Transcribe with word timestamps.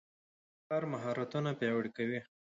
کار 0.67 0.83
مهارتونه 0.93 1.49
پیاوړي 1.59 1.91
کوي. 1.97 2.19